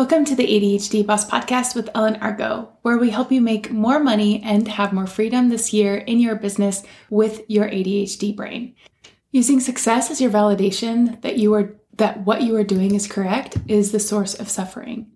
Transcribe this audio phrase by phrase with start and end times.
[0.00, 4.00] Welcome to the ADHD Boss Podcast with Ellen Argo, where we help you make more
[4.00, 8.74] money and have more freedom this year in your business with your ADHD brain.
[9.30, 13.58] Using success as your validation that you are that what you are doing is correct
[13.68, 15.10] is the source of suffering.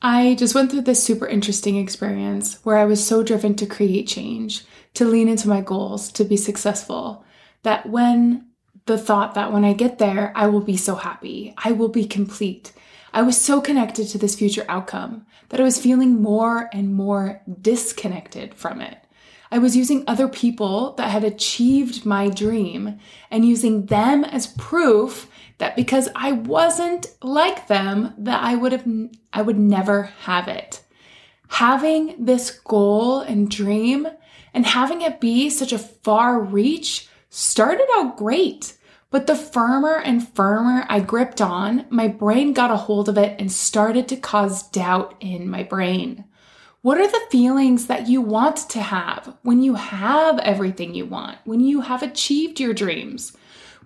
[0.00, 4.06] I just went through this super interesting experience where I was so driven to create
[4.06, 4.62] change,
[4.94, 7.24] to lean into my goals, to be successful,
[7.64, 8.46] that when
[8.86, 12.04] the thought that when I get there, I will be so happy, I will be
[12.04, 12.72] complete
[13.12, 17.42] I was so connected to this future outcome that I was feeling more and more
[17.60, 18.98] disconnected from it.
[19.50, 22.98] I was using other people that had achieved my dream
[23.30, 28.88] and using them as proof that because I wasn't like them that I would have
[29.30, 30.80] I would never have it.
[31.48, 34.08] Having this goal and dream
[34.54, 38.74] and having it be such a far reach started out great.
[39.12, 43.38] But the firmer and firmer I gripped on, my brain got a hold of it
[43.38, 46.24] and started to cause doubt in my brain.
[46.80, 51.36] What are the feelings that you want to have when you have everything you want,
[51.44, 53.36] when you have achieved your dreams?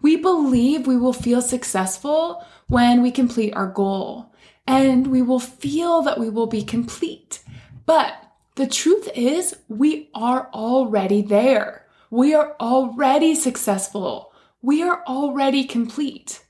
[0.00, 4.32] We believe we will feel successful when we complete our goal,
[4.64, 7.42] and we will feel that we will be complete.
[7.84, 8.14] But
[8.54, 11.84] the truth is, we are already there.
[12.10, 14.32] We are already successful
[14.66, 16.44] we are already complete.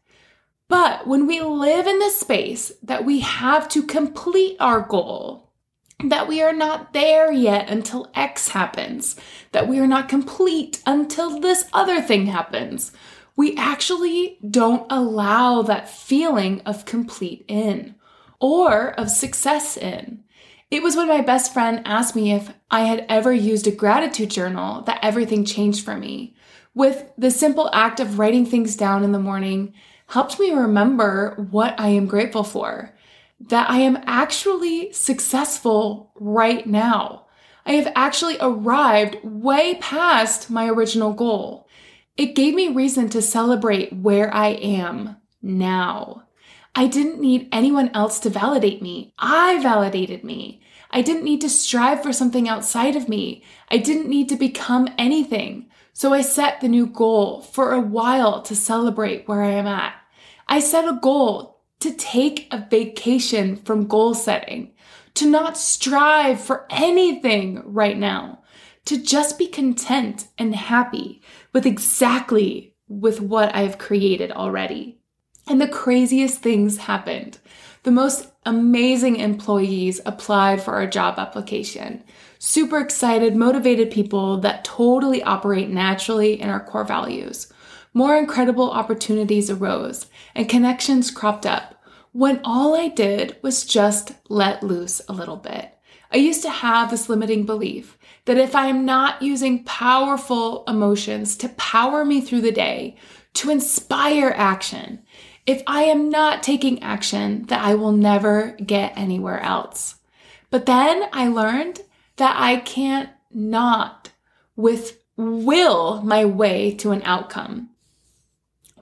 [0.69, 5.53] But when we live in the space that we have to complete our goal,
[6.03, 9.17] that we are not there yet until X happens,
[9.53, 12.91] that we are not complete until this other thing happens,
[13.37, 17.97] we actually don't allow that feeling of complete in
[18.41, 20.25] or of success in.
[20.71, 24.31] It was when my best friend asked me if I had ever used a gratitude
[24.31, 26.35] journal that everything changed for me
[26.77, 29.73] with the simple act of writing things down in the morning
[30.09, 32.95] helped me remember what I am grateful for.
[33.41, 37.27] That I am actually successful right now.
[37.65, 41.67] I have actually arrived way past my original goal.
[42.19, 46.25] It gave me reason to celebrate where I am now.
[46.75, 49.15] I didn't need anyone else to validate me.
[49.19, 50.61] I validated me.
[50.91, 53.43] I didn't need to strive for something outside of me.
[53.71, 55.66] I didn't need to become anything.
[55.99, 59.95] So I set the new goal for a while to celebrate where I am at.
[60.47, 64.75] I set a goal to take a vacation from goal setting,
[65.15, 68.43] to not strive for anything right now,
[68.85, 71.23] to just be content and happy
[71.55, 75.01] with exactly with what I've created already.
[75.49, 77.39] And the craziest things happened.
[77.85, 82.05] The most amazing employees applied for our job application
[82.39, 87.53] super excited, motivated people that totally operate naturally in our core values.
[87.95, 91.83] More incredible opportunities arose and connections cropped up
[92.13, 95.73] when all I did was just let loose a little bit.
[96.13, 101.37] I used to have this limiting belief that if I am not using powerful emotions
[101.39, 102.97] to power me through the day,
[103.35, 105.03] to inspire action,
[105.47, 109.97] if I am not taking action, that I will never get anywhere else.
[110.51, 111.81] But then I learned
[112.17, 114.11] that I can't not
[114.57, 117.71] with will my way to an outcome.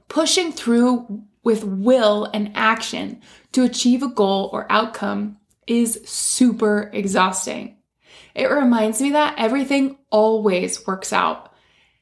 [0.08, 3.20] Pushing through with will and action
[3.52, 7.76] to achieve a goal or outcome is super exhausting.
[8.34, 11.52] It reminds me that everything always works out.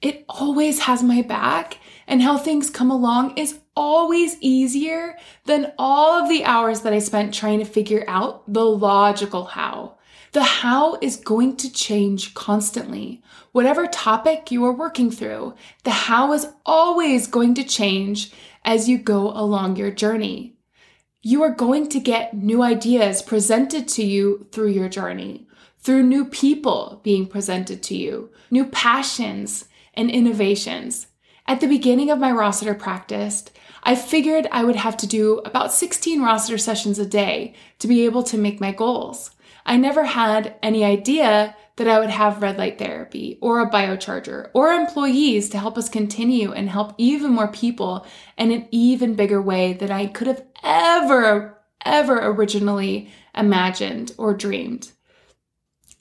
[0.00, 6.22] It always has my back, and how things come along is always easier than all
[6.22, 9.98] of the hours that I spent trying to figure out the logical how.
[10.32, 13.22] The how is going to change constantly.
[13.52, 15.54] Whatever topic you are working through,
[15.84, 18.32] the how is always going to change
[18.64, 20.54] as you go along your journey.
[21.20, 25.46] You are going to get new ideas presented to you through your journey,
[25.78, 31.08] through new people being presented to you, new passions and innovations.
[31.46, 33.44] At the beginning of my Rossiter practice,
[33.82, 38.06] I figured I would have to do about 16 Rossiter sessions a day to be
[38.06, 39.32] able to make my goals.
[39.64, 44.50] I never had any idea that I would have red light therapy or a biocharger
[44.52, 48.06] or employees to help us continue and help even more people
[48.36, 54.92] in an even bigger way than I could have ever, ever originally imagined or dreamed.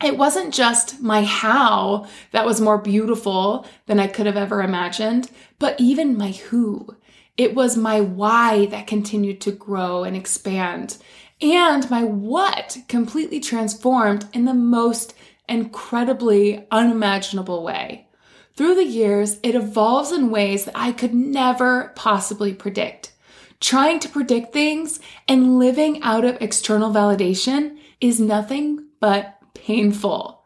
[0.04, 5.30] It wasn't just my how that was more beautiful than I could have ever imagined,
[5.60, 6.96] but even my who.
[7.38, 10.98] It was my why that continued to grow and expand
[11.42, 15.14] and my what completely transformed in the most
[15.50, 18.08] incredibly unimaginable way.
[18.56, 23.14] Through the years, it evolves in ways that I could never possibly predict.
[23.60, 30.44] Trying to predict things and living out of external validation is nothing but painful.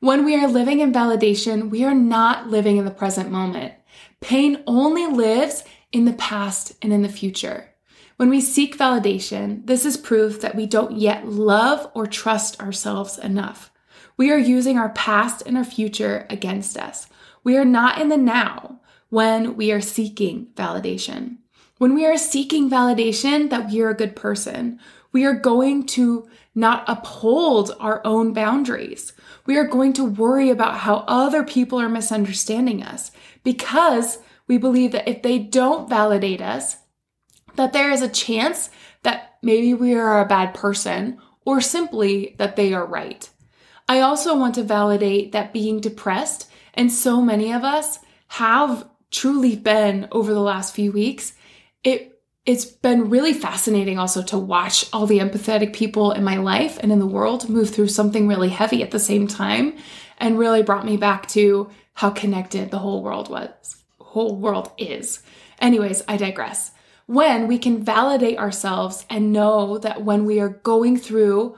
[0.00, 3.74] When we are living in validation, we are not living in the present moment.
[4.20, 7.73] Pain only lives in the past and in the future.
[8.16, 13.18] When we seek validation, this is proof that we don't yet love or trust ourselves
[13.18, 13.72] enough.
[14.16, 17.08] We are using our past and our future against us.
[17.42, 21.38] We are not in the now when we are seeking validation.
[21.78, 24.78] When we are seeking validation that we are a good person,
[25.10, 29.12] we are going to not uphold our own boundaries.
[29.44, 33.10] We are going to worry about how other people are misunderstanding us
[33.42, 36.76] because we believe that if they don't validate us,
[37.56, 38.70] that there is a chance
[39.02, 43.28] that maybe we are a bad person or simply that they are right.
[43.88, 47.98] I also want to validate that being depressed, and so many of us
[48.28, 51.34] have truly been over the last few weeks,
[51.82, 52.10] it
[52.46, 56.92] it's been really fascinating also to watch all the empathetic people in my life and
[56.92, 59.74] in the world move through something really heavy at the same time
[60.18, 65.22] and really brought me back to how connected the whole world was whole world is
[65.58, 66.72] anyways i digress
[67.06, 71.56] when we can validate ourselves and know that when we are going through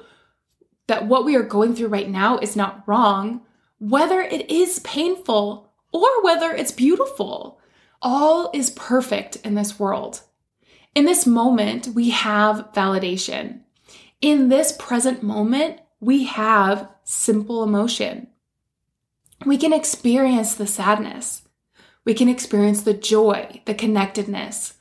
[0.86, 3.40] that what we are going through right now is not wrong,
[3.78, 7.60] whether it is painful or whether it's beautiful.
[8.02, 10.20] All is perfect in this world.
[10.94, 13.60] In this moment, we have validation.
[14.20, 18.28] In this present moment, we have simple emotion.
[19.44, 21.42] We can experience the sadness.
[22.04, 24.74] We can experience the joy, the connectedness,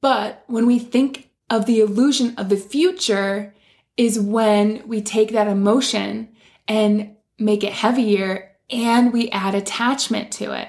[0.00, 3.54] but when we think of the illusion of the future,
[3.98, 6.28] is when we take that emotion
[6.68, 10.68] and make it heavier and we add attachment to it.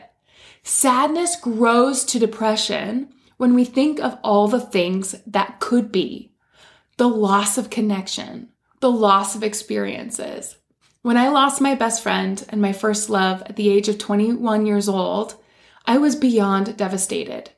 [0.63, 6.33] Sadness grows to depression when we think of all the things that could be
[6.97, 8.49] the loss of connection,
[8.81, 10.57] the loss of experiences.
[11.01, 14.65] When I lost my best friend and my first love at the age of 21
[14.65, 15.35] years old,
[15.85, 17.51] I was beyond devastated.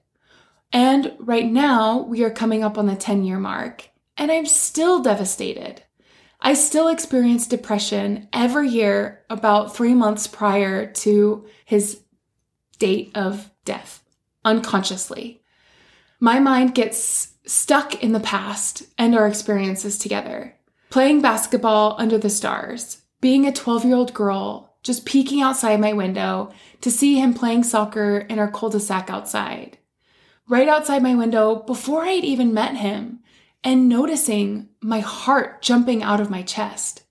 [0.73, 5.01] And right now, we are coming up on the 10 year mark, and I'm still
[5.01, 5.83] devastated.
[6.39, 12.01] I still experience depression every year about three months prior to his
[12.79, 14.03] date of death,
[14.43, 15.43] unconsciously.
[16.19, 20.55] My mind gets stuck in the past and our experiences together.
[20.89, 25.93] Playing basketball under the stars, being a 12 year old girl, just peeking outside my
[25.93, 26.51] window
[26.81, 29.77] to see him playing soccer in our cul de sac outside
[30.47, 33.19] right outside my window before I'd even met him
[33.63, 37.03] and noticing my heart jumping out of my chest,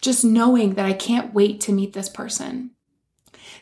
[0.00, 2.70] just knowing that I can't wait to meet this person.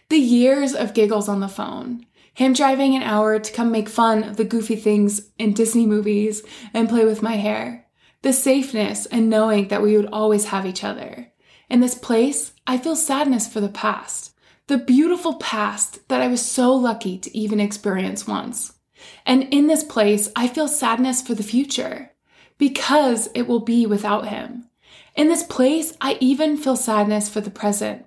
[0.09, 4.23] The years of giggles on the phone, him driving an hour to come make fun
[4.23, 7.87] of the goofy things in Disney movies and play with my hair,
[8.23, 11.33] the safeness and knowing that we would always have each other.
[11.69, 14.33] In this place, I feel sadness for the past,
[14.69, 18.76] the beautiful past that I was so lucky to even experience once.
[19.25, 22.13] And in this place, I feel sadness for the future
[22.59, 24.69] because it will be without him.
[25.15, 28.07] In this place, I even feel sadness for the present,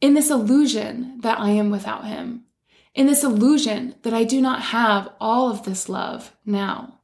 [0.00, 2.44] in this illusion that I am without him,
[2.94, 7.00] in this illusion that I do not have all of this love now.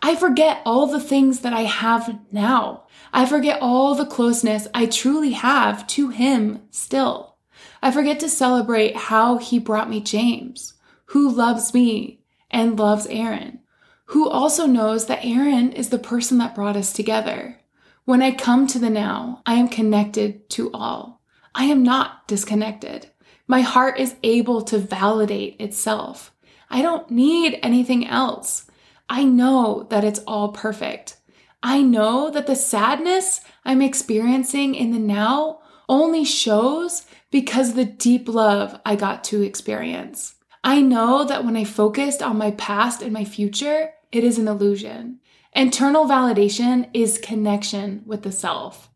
[0.00, 2.84] I forget all the things that I have now.
[3.12, 7.36] I forget all the closeness I truly have to him still.
[7.80, 10.74] I forget to celebrate how he brought me James,
[11.06, 12.21] who loves me
[12.52, 13.60] and loves Aaron,
[14.06, 17.60] who also knows that Aaron is the person that brought us together.
[18.04, 21.22] When I come to the now, I am connected to all.
[21.54, 23.10] I am not disconnected.
[23.46, 26.32] My heart is able to validate itself.
[26.70, 28.66] I don't need anything else.
[29.08, 31.16] I know that it's all perfect.
[31.62, 38.28] I know that the sadness I'm experiencing in the now only shows because the deep
[38.28, 40.34] love I got to experience.
[40.64, 44.48] I know that when I focused on my past and my future, it is an
[44.48, 45.18] illusion.
[45.54, 48.88] Internal validation is connection with the self.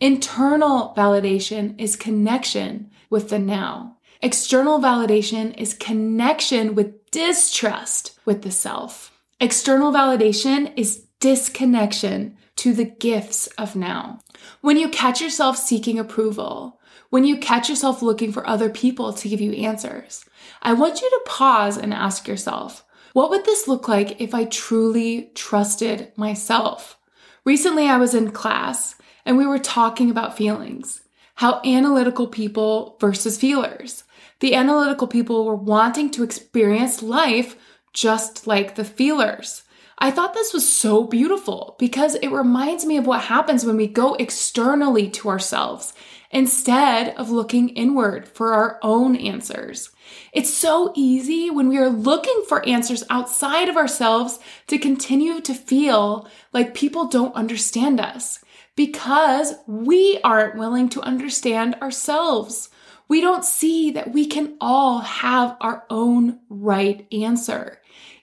[0.00, 3.98] Internal validation is connection with the now.
[4.22, 9.12] External validation is connection with distrust with the self.
[9.40, 14.20] External validation is disconnection to the gifts of now.
[14.60, 16.79] When you catch yourself seeking approval,
[17.10, 20.24] when you catch yourself looking for other people to give you answers,
[20.62, 24.44] I want you to pause and ask yourself, what would this look like if I
[24.44, 26.96] truly trusted myself?
[27.44, 31.02] Recently, I was in class and we were talking about feelings,
[31.34, 34.04] how analytical people versus feelers.
[34.38, 37.56] The analytical people were wanting to experience life
[37.92, 39.64] just like the feelers.
[39.98, 43.86] I thought this was so beautiful because it reminds me of what happens when we
[43.86, 45.92] go externally to ourselves
[46.30, 49.90] instead of looking inward for our own answers.
[50.32, 55.54] It's so easy when we are looking for answers outside of ourselves to continue to
[55.54, 58.42] feel like people don't understand us
[58.76, 62.70] because we aren't willing to understand ourselves.
[63.08, 67.80] We don't see that we can all have our own right answer.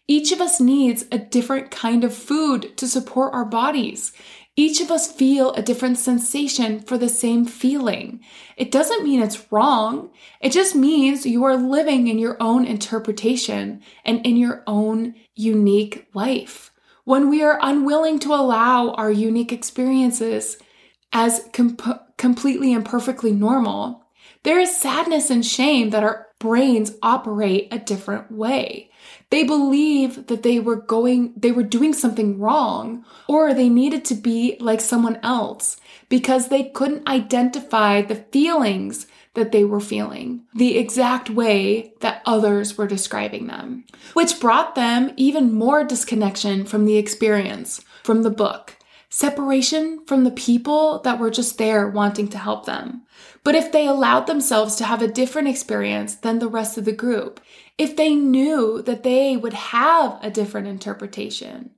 [0.08, 4.14] Each of us needs a different kind of food to support our bodies.
[4.60, 8.22] Each of us feel a different sensation for the same feeling.
[8.58, 10.10] It doesn't mean it's wrong.
[10.42, 16.08] It just means you are living in your own interpretation and in your own unique
[16.16, 16.72] life.
[17.04, 20.58] When we are unwilling to allow our unique experiences
[21.14, 24.08] as comp- completely and perfectly normal,
[24.42, 28.90] there is sadness and shame that our brains operate a different way.
[29.30, 34.16] They believe that they were going, they were doing something wrong, or they needed to
[34.16, 35.78] be like someone else
[36.10, 42.76] because they couldn't identify the feelings that they were feeling the exact way that others
[42.76, 48.77] were describing them, which brought them even more disconnection from the experience, from the book,
[49.10, 53.04] separation from the people that were just there wanting to help them.
[53.44, 56.92] But if they allowed themselves to have a different experience than the rest of the
[56.92, 57.40] group,
[57.78, 61.72] if they knew that they would have a different interpretation,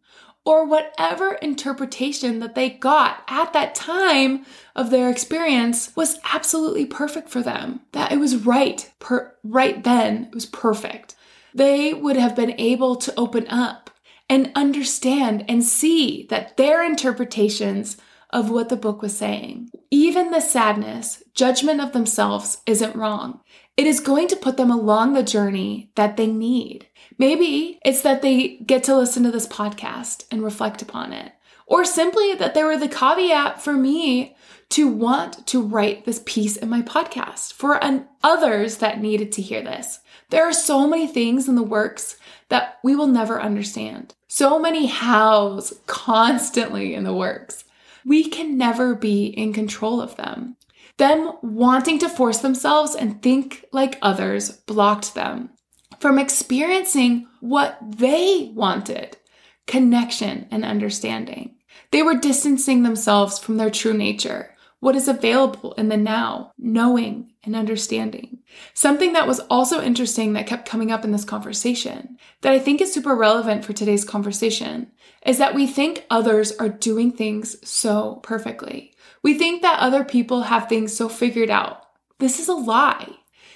[0.45, 4.45] or whatever interpretation that they got at that time
[4.75, 10.25] of their experience was absolutely perfect for them, that it was right, per- right then,
[10.25, 11.15] it was perfect.
[11.53, 13.88] They would have been able to open up
[14.29, 17.97] and understand and see that their interpretations
[18.29, 19.71] of what the book was saying.
[19.89, 23.41] Even the sadness, judgment of themselves isn't wrong.
[23.75, 26.87] It is going to put them along the journey that they need.
[27.17, 31.31] Maybe it's that they get to listen to this podcast and reflect upon it,
[31.69, 34.35] or simply that they were the caveat for me
[34.69, 39.41] to want to write this piece in my podcast for an, others that needed to
[39.41, 39.99] hear this.
[40.29, 42.17] There are so many things in the works
[42.49, 44.13] that we will never understand.
[44.27, 47.63] So many hows constantly in the works
[48.05, 50.55] we can never be in control of them.
[50.97, 55.51] Them wanting to force themselves and think like others blocked them
[55.99, 59.17] from experiencing what they wanted
[59.67, 61.55] connection and understanding.
[61.91, 67.31] They were distancing themselves from their true nature, what is available in the now, knowing
[67.43, 68.39] and understanding.
[68.73, 72.81] Something that was also interesting that kept coming up in this conversation that I think
[72.81, 74.91] is super relevant for today's conversation
[75.25, 78.93] is that we think others are doing things so perfectly.
[79.21, 81.83] We think that other people have things so figured out.
[82.19, 83.09] This is a lie.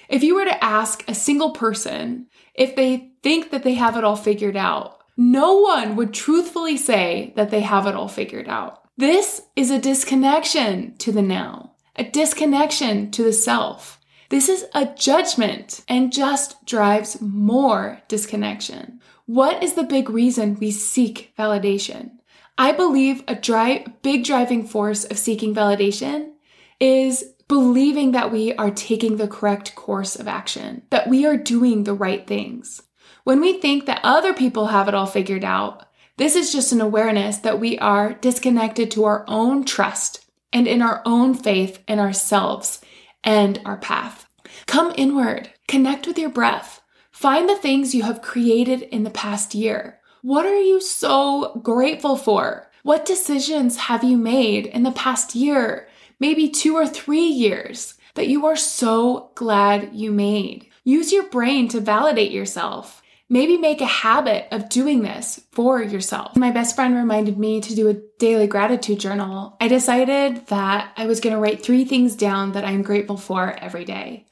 [0.08, 4.04] If you were to ask a single person if they think that they have it
[4.04, 8.82] all figured out, no one would truthfully say that they have it all figured out.
[8.96, 14.00] This is a disconnection to the now, a disconnection to the self.
[14.30, 19.00] This is a judgment and just drives more disconnection.
[19.26, 22.10] What is the big reason we seek validation?
[22.56, 26.32] I believe a big driving force of seeking validation
[26.78, 31.84] is believing that we are taking the correct course of action, that we are doing
[31.84, 32.82] the right things.
[33.24, 36.80] When we think that other people have it all figured out, this is just an
[36.80, 41.98] awareness that we are disconnected to our own trust and in our own faith in
[41.98, 42.80] ourselves
[43.24, 44.26] and our path.
[44.66, 46.80] Come inward, connect with your breath,
[47.14, 50.00] Find the things you have created in the past year.
[50.22, 52.68] What are you so grateful for?
[52.82, 55.86] What decisions have you made in the past year,
[56.18, 60.68] maybe two or three years, that you are so glad you made?
[60.82, 63.00] Use your brain to validate yourself.
[63.30, 66.36] Maybe make a habit of doing this for yourself.
[66.36, 69.56] My best friend reminded me to do a daily gratitude journal.
[69.60, 73.52] I decided that I was going to write three things down that I'm grateful for
[73.58, 74.26] every day.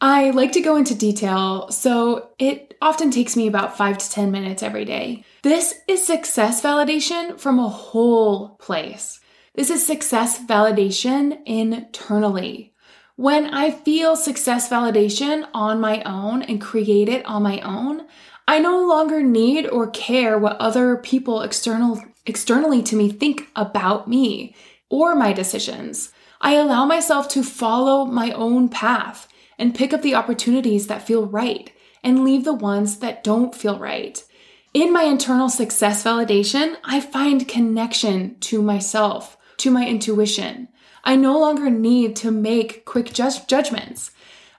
[0.00, 4.30] I like to go into detail, so it often takes me about five to 10
[4.30, 5.24] minutes every day.
[5.42, 9.20] This is success validation from a whole place.
[9.56, 12.72] This is success validation internally.
[13.16, 18.06] When I feel success validation on my own and create it on my own,
[18.48, 24.08] I no longer need or care what other people external, externally to me think about
[24.08, 24.54] me
[24.88, 26.12] or my decisions.
[26.40, 29.28] I allow myself to follow my own path
[29.58, 31.70] and pick up the opportunities that feel right
[32.02, 34.24] and leave the ones that don't feel right.
[34.72, 40.68] In my internal success validation, I find connection to myself, to my intuition.
[41.04, 44.10] I no longer need to make quick ju- judgments.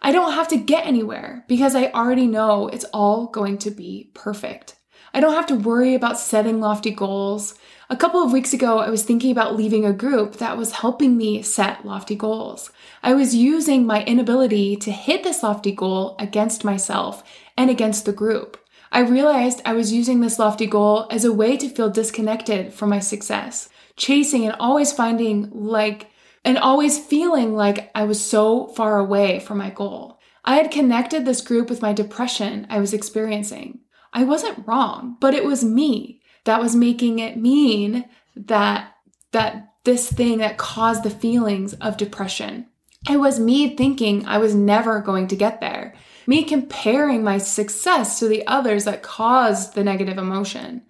[0.01, 4.11] I don't have to get anywhere because I already know it's all going to be
[4.13, 4.75] perfect.
[5.13, 7.55] I don't have to worry about setting lofty goals.
[7.89, 11.17] A couple of weeks ago, I was thinking about leaving a group that was helping
[11.17, 12.71] me set lofty goals.
[13.01, 17.23] I was using my inability to hit this lofty goal against myself
[17.57, 18.57] and against the group.
[18.91, 22.89] I realized I was using this lofty goal as a way to feel disconnected from
[22.89, 26.07] my success, chasing and always finding like,
[26.43, 30.19] and always feeling like I was so far away from my goal.
[30.45, 33.79] I had connected this group with my depression I was experiencing.
[34.13, 38.05] I wasn't wrong, but it was me that was making it mean
[38.35, 38.95] that,
[39.31, 42.67] that this thing that caused the feelings of depression.
[43.09, 45.93] It was me thinking I was never going to get there
[46.29, 50.83] me comparing my success to the others that caused the negative emotion.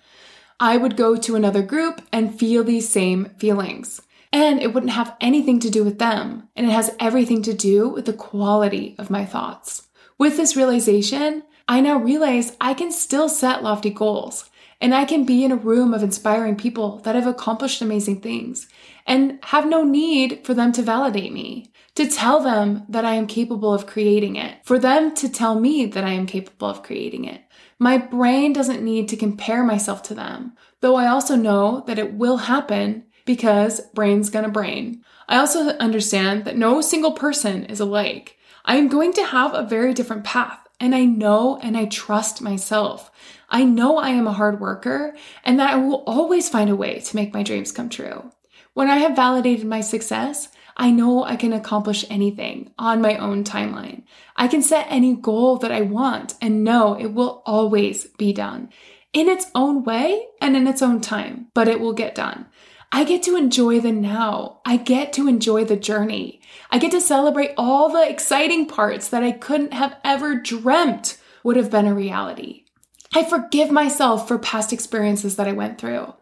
[0.60, 4.02] I would go to another group and feel these same feelings.
[4.32, 6.50] And it wouldn't have anything to do with them.
[6.56, 9.88] And it has everything to do with the quality of my thoughts.
[10.18, 14.50] With this realization, I now realize I can still set lofty goals
[14.82, 18.68] and I can be in a room of inspiring people that have accomplished amazing things
[19.06, 23.28] and have no need for them to validate me to tell them that I am
[23.28, 27.26] capable of creating it, for them to tell me that I am capable of creating
[27.26, 27.42] it.
[27.78, 32.14] My brain doesn't need to compare myself to them, though I also know that it
[32.14, 35.04] will happen because brain's gonna brain.
[35.28, 38.40] I also understand that no single person is alike.
[38.66, 42.42] I am going to have a very different path, and I know and I trust
[42.42, 43.12] myself.
[43.48, 47.02] I know I am a hard worker and that I will always find a way
[47.02, 48.32] to make my dreams come true.
[48.74, 53.44] When I have validated my success, I know I can accomplish anything on my own
[53.44, 54.06] timeline.
[54.38, 58.70] I can set any goal that I want and know it will always be done
[59.14, 62.48] in its own way and in its own time, but it will get done.
[62.92, 64.62] I get to enjoy the now.
[64.66, 66.42] I get to enjoy the journey.
[66.72, 71.56] I get to celebrate all the exciting parts that I couldn't have ever dreamt would
[71.56, 72.66] have been a reality.
[73.14, 76.14] I forgive myself for past experiences that I went through.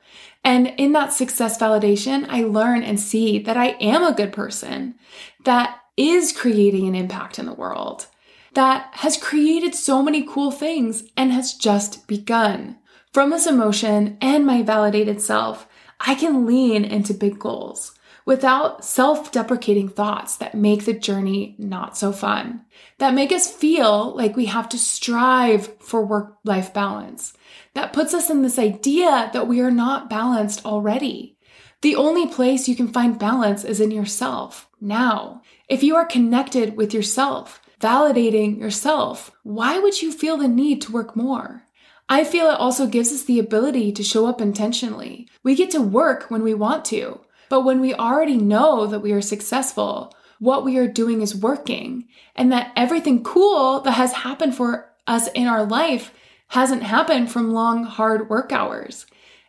[0.43, 4.95] And in that success validation, I learn and see that I am a good person
[5.43, 8.07] that is creating an impact in the world,
[8.53, 12.77] that has created so many cool things and has just begun.
[13.11, 15.67] From this emotion and my validated self,
[15.99, 21.97] I can lean into big goals without self deprecating thoughts that make the journey not
[21.97, 22.65] so fun,
[22.97, 27.33] that make us feel like we have to strive for work life balance,
[27.73, 31.37] that puts us in this idea that we are not balanced already.
[31.81, 35.41] The only place you can find balance is in yourself now.
[35.69, 40.91] If you are connected with yourself, validating yourself, why would you feel the need to
[40.91, 41.66] work more?
[42.09, 45.27] I feel it also gives us the ability to show up intentionally.
[45.43, 47.21] We get to work when we want to.
[47.49, 52.07] But when we already know that we are successful, what we are doing is working,
[52.35, 56.13] and that everything cool that has happened for us in our life
[56.49, 59.05] hasn't happened from long, hard work hours.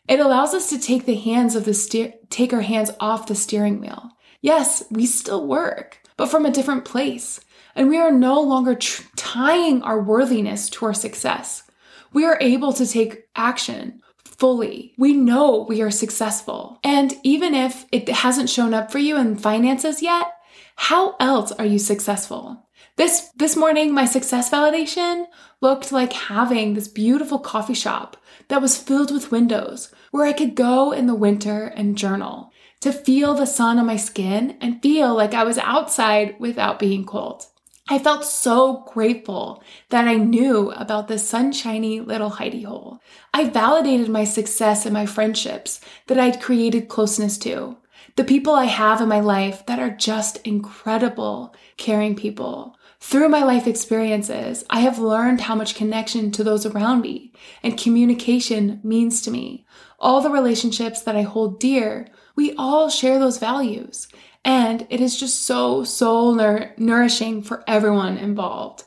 [0.09, 3.35] It allows us to take the hands of the steer, take our hands off the
[3.35, 4.11] steering wheel.
[4.41, 7.41] Yes, we still work, but from a different place.
[7.75, 11.68] And we are no longer tr- tying our worthiness to our success.
[12.13, 14.95] We are able to take action fully.
[14.97, 16.79] We know we are successful.
[16.85, 20.33] And even if it hasn't shown up for you in finances yet,
[20.77, 22.69] how else are you successful?
[22.97, 25.27] This, this morning, my success validation
[25.61, 28.17] looked like having this beautiful coffee shop
[28.49, 32.93] that was filled with windows where I could go in the winter and journal to
[32.93, 37.47] feel the sun on my skin and feel like I was outside without being cold.
[37.91, 43.01] I felt so grateful that I knew about this sunshiny little hidey hole.
[43.33, 47.79] I validated my success and my friendships that I'd created closeness to.
[48.17, 52.77] The people I have in my life that are just incredible, caring people.
[53.01, 57.79] Through my life experiences, I have learned how much connection to those around me and
[57.79, 59.65] communication means to me.
[59.99, 64.09] All the relationships that I hold dear, we all share those values.
[64.45, 68.85] And it is just so soul nour- nourishing for everyone involved.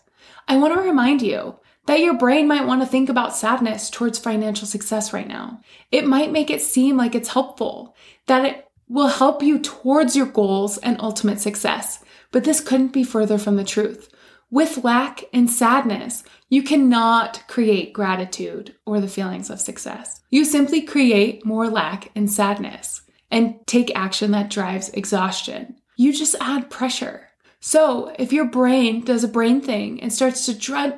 [0.47, 4.19] I want to remind you that your brain might want to think about sadness towards
[4.19, 5.61] financial success right now.
[5.91, 7.95] It might make it seem like it's helpful,
[8.27, 12.03] that it will help you towards your goals and ultimate success.
[12.31, 14.09] But this couldn't be further from the truth.
[14.49, 20.21] With lack and sadness, you cannot create gratitude or the feelings of success.
[20.29, 23.00] You simply create more lack and sadness
[23.31, 25.77] and take action that drives exhaustion.
[25.95, 27.29] You just add pressure.
[27.59, 30.95] So, if your brain does a brain thing and starts to judge,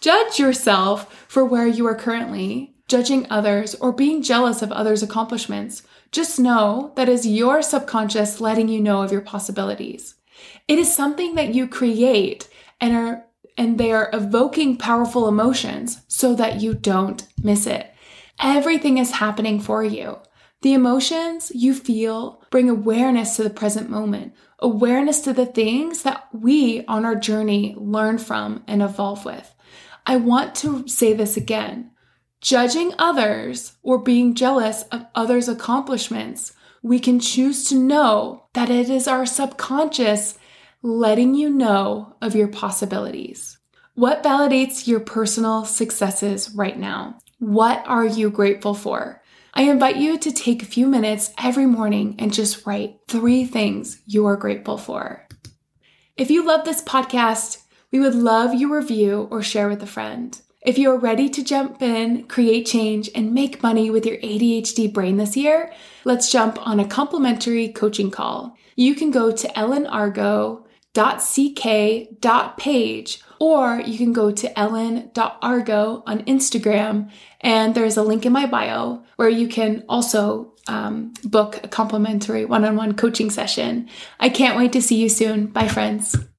[0.00, 5.82] judge yourself for where you are currently, judging others, or being jealous of others' accomplishments,
[6.12, 10.14] just know that is your subconscious letting you know of your possibilities.
[10.66, 12.48] It is something that you create
[12.80, 13.24] and are
[13.56, 17.94] and they are evoking powerful emotions so that you don't miss it.
[18.40, 20.18] Everything is happening for you.
[20.62, 26.28] The emotions you feel bring awareness to the present moment, awareness to the things that
[26.32, 29.54] we on our journey learn from and evolve with.
[30.06, 31.90] I want to say this again.
[32.40, 38.90] Judging others or being jealous of others' accomplishments, we can choose to know that it
[38.90, 40.38] is our subconscious
[40.82, 43.56] letting you know of your possibilities.
[43.94, 47.18] What validates your personal successes right now?
[47.38, 49.22] What are you grateful for?
[49.56, 54.02] I invite you to take a few minutes every morning and just write three things
[54.04, 55.28] you are grateful for.
[56.16, 57.62] If you love this podcast,
[57.92, 60.36] we would love your review or share with a friend.
[60.62, 64.92] If you are ready to jump in, create change, and make money with your ADHD
[64.92, 65.72] brain this year,
[66.04, 68.56] let's jump on a complimentary coaching call.
[68.74, 69.58] You can go to
[70.94, 78.46] ellenargo.ck.page or you can go to ellen.argo on Instagram, and there's a link in my
[78.46, 83.88] bio where you can also um, book a complimentary one on one coaching session.
[84.18, 85.48] I can't wait to see you soon.
[85.48, 86.16] Bye, friends.